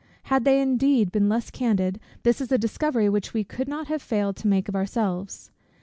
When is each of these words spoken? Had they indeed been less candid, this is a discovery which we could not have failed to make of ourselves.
Had 0.23 0.45
they 0.45 0.59
indeed 0.59 1.11
been 1.11 1.29
less 1.29 1.51
candid, 1.51 1.99
this 2.23 2.41
is 2.41 2.51
a 2.51 2.57
discovery 2.57 3.07
which 3.07 3.35
we 3.35 3.43
could 3.43 3.67
not 3.67 3.85
have 3.87 4.01
failed 4.01 4.35
to 4.37 4.47
make 4.47 4.67
of 4.67 4.75
ourselves. 4.75 5.51